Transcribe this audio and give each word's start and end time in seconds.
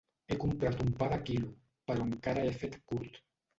He 0.27 0.37
comprat 0.43 0.81
un 0.85 0.89
pa 1.01 1.09
de 1.11 1.19
quilo, 1.29 1.53
però 1.93 2.09
encara 2.09 2.49
he 2.49 2.59
fet 2.65 2.81
curt. 2.97 3.25